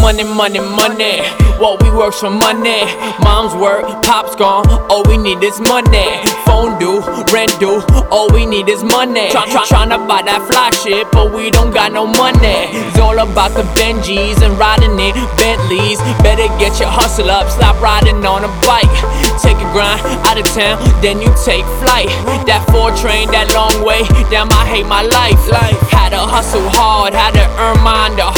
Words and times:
money, 0.00 0.24
money, 0.24 0.60
money. 0.60 1.20
What 1.58 1.82
we 1.82 1.90
work's 1.90 2.20
for 2.20 2.30
money. 2.30 2.84
Mom's 3.22 3.54
work, 3.54 3.84
pop's 4.02 4.36
gone. 4.36 4.68
All 4.90 5.02
we 5.04 5.16
need 5.16 5.42
is 5.42 5.58
money. 5.60 6.06
Phone 6.44 6.78
due, 6.78 7.00
rent 7.32 7.58
due. 7.58 7.80
All 8.10 8.28
we 8.32 8.44
need 8.46 8.68
is 8.68 8.82
money. 8.82 9.30
Try, 9.30 9.48
try, 9.50 9.64
tryna 9.64 10.06
buy 10.06 10.22
that 10.22 10.44
fly 10.44 10.70
shit, 10.70 11.10
but 11.12 11.32
we 11.32 11.50
don't 11.50 11.72
got 11.72 11.92
no 11.92 12.06
money. 12.06 12.68
It's 12.72 12.98
all 12.98 13.18
about 13.18 13.52
the 13.56 13.64
Benjis 13.72 14.42
and 14.44 14.58
riding 14.58 14.98
in 15.00 15.14
Bentleys. 15.40 15.98
Better 16.20 16.48
get 16.60 16.78
your 16.78 16.90
hustle 16.92 17.30
up, 17.30 17.48
stop 17.50 17.80
riding 17.80 18.24
on 18.26 18.44
a 18.44 18.52
bike. 18.68 18.92
Take 19.40 19.56
a 19.56 19.68
grind 19.72 20.00
out 20.28 20.38
of 20.38 20.46
town, 20.52 20.76
then 21.00 21.20
you 21.20 21.32
take 21.44 21.64
flight. 21.80 22.08
That 22.44 22.64
four 22.72 22.92
train, 23.00 23.30
that 23.32 23.52
long 23.56 23.84
way. 23.84 24.04
Damn, 24.28 24.52
I 24.52 24.64
hate 24.66 24.86
my 24.86 25.02
life. 25.02 25.40
Had 25.88 26.10
to 26.10 26.20
hustle 26.20 26.68
hard, 26.76 27.14
had 27.14 27.32
to 27.32 27.44
earn 27.60 27.80
mine 27.82 28.16
the 28.16 28.28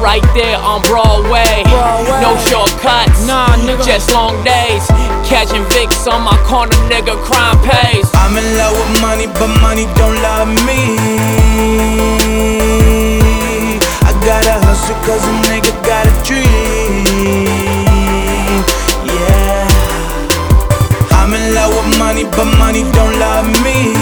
right 0.00 0.24
there 0.34 0.56
on 0.58 0.82
Broadway. 0.82 1.62
No 2.24 2.36
shortcuts, 2.48 3.26
Nah, 3.26 3.54
nigga. 3.56 3.84
just 3.84 4.10
long 4.12 4.42
days. 4.44 4.86
Catching 5.28 5.64
Vicks 5.70 6.10
on 6.10 6.22
my 6.22 6.36
corner, 6.48 6.74
nigga, 6.88 7.16
crime 7.22 7.58
pays. 7.62 8.08
I'm 8.14 8.36
in 8.36 8.56
love 8.56 8.74
with 8.74 9.00
money, 9.00 9.26
but 9.38 9.48
money 9.60 9.86
don't 9.96 10.16
love 10.22 10.48
me. 10.66 10.80
I 14.08 14.12
gotta 14.24 14.54
hustle 14.66 14.96
cause 15.06 15.22
a 15.24 15.32
nigga 15.48 15.72
got 15.84 16.06
a 16.06 16.12
dream. 16.24 17.04
Yeah. 19.06 19.68
I'm 21.12 21.32
in 21.34 21.54
love 21.54 21.72
with 21.76 21.98
money, 21.98 22.24
but 22.24 22.48
money 22.58 22.82
don't 22.92 23.18
love 23.18 23.46
me. 23.62 23.94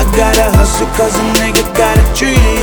I 0.00 0.02
gotta 0.16 0.46
hustle 0.56 0.86
cause 0.96 1.14
a 1.16 1.24
nigga 1.40 1.62
got 1.76 1.98
a 1.98 2.04
dream. 2.18 2.53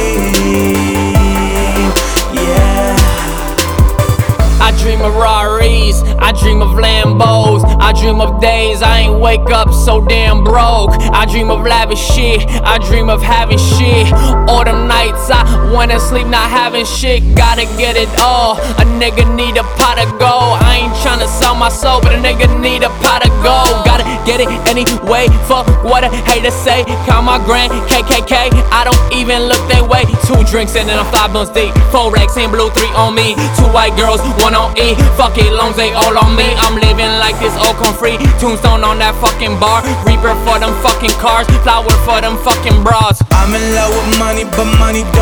Dream 6.41 6.61
of 6.61 6.69
Lambos, 6.69 7.63
I 7.79 7.93
dream 7.93 8.19
of 8.19 8.41
days 8.41 8.81
I 8.81 9.01
ain't 9.01 9.19
wake 9.19 9.49
up 9.51 9.71
so 9.71 10.03
damn 10.05 10.43
broke. 10.43 10.91
I 11.13 11.25
dream 11.25 11.51
of 11.51 11.61
lavish 11.61 12.01
shit, 12.01 12.41
I 12.65 12.79
dream 12.79 13.09
of 13.09 13.21
having 13.21 13.59
shit. 13.59 14.11
All 14.49 14.65
them 14.65 14.87
nights 14.87 15.29
I 15.29 15.45
wanna 15.71 15.99
sleep 15.99 16.27
not 16.27 16.49
having 16.49 16.85
shit, 16.85 17.21
gotta 17.35 17.65
get 17.77 17.95
it 17.95 18.09
all. 18.19 18.57
A 18.81 18.85
nigga 18.97 19.23
need 19.35 19.57
a 19.57 19.63
pot 19.77 19.99
of 20.01 20.09
gold. 20.17 20.57
I 20.65 20.81
ain't 20.81 20.93
tryna 21.03 21.27
sell 21.27 21.55
my 21.55 21.69
soul, 21.69 22.01
but 22.01 22.13
a 22.13 22.17
nigga 22.17 22.49
need 22.59 22.83
a 22.83 22.89
pot 23.05 23.21
of 23.25 23.31
gold. 23.45 23.85
Gotta 23.85 24.00
get 24.31 24.47
it 24.47 24.51
anyway, 24.71 25.27
fuck 25.43 25.67
what 25.83 26.07
a 26.07 26.09
hater 26.23 26.51
say. 26.51 26.87
Count 27.03 27.27
my 27.27 27.35
grand 27.43 27.71
KKK, 27.91 28.55
I 28.71 28.87
don't 28.87 29.03
even 29.11 29.51
look 29.51 29.59
that 29.67 29.83
way. 29.83 30.07
Two 30.23 30.39
drinks 30.47 30.79
and 30.79 30.87
then 30.87 30.95
I'm 30.95 31.09
five 31.11 31.35
months 31.35 31.51
deep. 31.51 31.75
Four 31.91 32.15
racks 32.15 32.39
in 32.39 32.47
blue, 32.47 32.71
three 32.71 32.91
on 32.95 33.11
me. 33.11 33.35
Two 33.59 33.67
white 33.75 33.91
girls, 33.99 34.23
one 34.39 34.55
on 34.55 34.71
E. 34.79 34.95
Fuck 35.19 35.35
it, 35.35 35.51
loans 35.51 35.75
they 35.75 35.91
all 35.91 36.15
on 36.15 36.31
me. 36.39 36.47
I'm 36.63 36.79
living 36.79 37.11
like 37.19 37.35
this, 37.43 37.51
all 37.59 37.75
come 37.75 37.91
free. 37.91 38.15
Tombstone 38.39 38.87
on 38.87 39.03
that 39.03 39.19
fucking 39.19 39.59
bar. 39.59 39.83
Reaper 40.07 40.31
for 40.47 40.55
them 40.63 40.71
fucking 40.79 41.15
cars. 41.19 41.47
Flower 41.67 41.91
for 42.07 42.23
them 42.23 42.39
fucking 42.39 42.79
bras. 42.87 43.19
I'm 43.35 43.51
in 43.51 43.63
love 43.75 43.91
with 43.91 44.15
money, 44.15 44.47
but 44.47 44.69
money 44.79 45.03
don't 45.11 45.20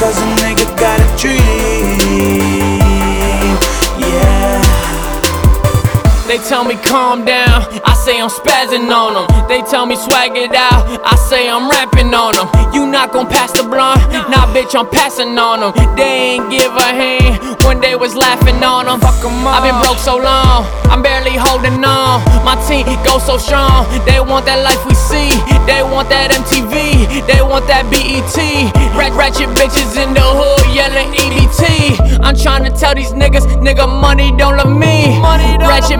cause 0.00 0.29
tell 6.50 6.64
me 6.64 6.74
calm 6.74 7.24
down, 7.24 7.62
I 7.86 7.94
say 7.94 8.20
I'm 8.20 8.28
spazzing 8.28 8.90
on 8.90 9.14
them. 9.14 9.46
They 9.46 9.62
tell 9.62 9.86
me 9.86 9.94
swag 9.94 10.34
it 10.34 10.50
out, 10.50 10.82
I 11.06 11.14
say 11.14 11.48
I'm 11.48 11.70
rapping 11.70 12.12
on 12.12 12.34
them. 12.34 12.50
You 12.74 12.90
not 12.90 13.12
gon' 13.12 13.28
pass 13.28 13.52
the 13.52 13.62
blunt? 13.62 14.02
Nah, 14.26 14.50
bitch, 14.50 14.74
I'm 14.74 14.90
passing 14.90 15.38
on 15.38 15.62
them. 15.62 15.70
They 15.94 16.34
ain't 16.34 16.50
give 16.50 16.74
a 16.74 16.90
hand 16.90 17.38
when 17.62 17.80
they 17.80 17.94
was 17.94 18.16
laughing 18.16 18.58
on 18.64 18.86
them. 18.86 18.98
Fuck 18.98 19.22
'em 19.22 19.46
I've 19.46 19.62
been 19.62 19.78
broke 19.78 20.02
so 20.02 20.18
long, 20.18 20.66
I'm 20.90 21.02
barely 21.02 21.38
holding 21.38 21.84
on. 21.84 22.18
My 22.42 22.58
team 22.66 22.82
goes 23.06 23.22
so 23.22 23.38
strong, 23.38 23.86
they 24.02 24.18
want 24.18 24.44
that 24.46 24.58
life 24.66 24.82
we 24.90 24.94
see. 24.94 25.30
They 25.70 25.84
want 25.86 26.10
that 26.10 26.34
MTV, 26.34 27.22
they 27.30 27.42
want 27.46 27.68
that 27.70 27.86
BET. 27.94 28.36
Rat 28.98 29.12
ratchet 29.14 29.50
bitches 29.54 29.94
in 30.02 30.14
the 30.18 30.26
hood 30.38 30.66
yelling 30.74 31.14
EBT. 31.14 31.94
I'm 32.26 32.34
trying 32.34 32.64
to 32.64 32.70
tell 32.70 32.94
these 32.94 33.12
niggas, 33.12 33.46
nigga, 33.62 33.86
money 33.86 34.34
don't 34.36 34.56
love 34.56 34.74
me. 34.74 35.18
Money 35.20 35.50
Ratchet 35.58 35.99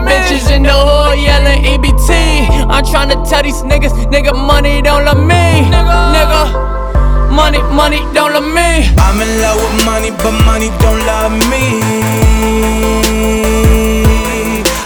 tell 3.25 3.43
these 3.43 3.61
niggas, 3.63 3.93
nigga, 4.11 4.33
money 4.33 4.81
don't 4.81 5.05
love 5.05 5.17
me. 5.17 5.69
Nigga, 6.15 7.31
money, 7.31 7.61
money 7.73 7.99
don't 8.13 8.33
love 8.33 8.43
me. 8.43 8.89
I'm 8.97 9.19
in 9.21 9.41
love 9.41 9.57
with 9.61 9.85
money, 9.85 10.11
but 10.11 10.33
money 10.45 10.69
don't 10.79 10.99
love 11.05 11.31
me. 11.49 11.81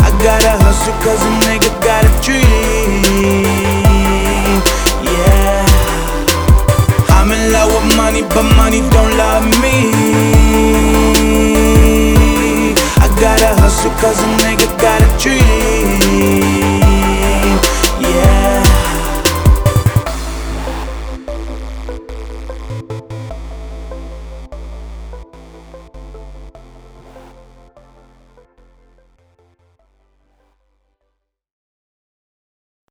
I 0.02 0.10
gotta 0.24 0.58
hustle 0.64 0.94
cause 1.04 1.22
a 1.22 1.32
nigga 1.46 1.70
got 1.82 2.04
a 2.06 2.12
dream. 2.26 3.02
Yeah. 5.04 5.66
I'm 7.16 7.32
in 7.32 7.52
love 7.52 7.70
with 7.74 7.96
money, 7.98 8.22
but 8.24 8.44
money 8.56 8.82
don't 8.90 9.18
love 9.18 9.46
me. 9.62 9.76
I 12.98 13.08
gotta 13.20 13.50
hustle 13.62 13.92
cause 14.02 14.20
a 14.20 14.28
nigga 14.44 14.65